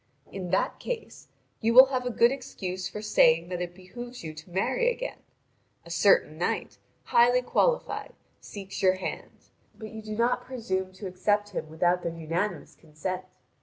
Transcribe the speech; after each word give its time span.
In 0.31 0.49
that 0.49 0.79
case 0.79 1.27
you 1.59 1.75
will 1.75 1.85
have 1.93 2.07
a 2.07 2.09
good 2.09 2.31
excuse 2.31 2.89
for 2.89 3.03
saving 3.03 3.49
that 3.49 3.61
it 3.61 3.75
behoves 3.75 4.23
you 4.23 4.33
to 4.33 4.49
marry 4.49 4.89
again. 4.89 5.19
A 5.85 5.91
certain 5.91 6.39
knight, 6.39 6.79
highly 7.03 7.43
qualified, 7.43 8.13
seeks 8.39 8.81
your 8.81 8.95
hand; 8.95 9.29
but 9.77 9.89
you 9.91 10.01
do 10.01 10.15
not 10.15 10.43
presume 10.43 10.91
to 10.93 11.05
accept 11.05 11.49
him 11.49 11.69
without 11.69 12.01
their 12.01 12.15
unanimous 12.17 12.73
consent. 12.73 13.25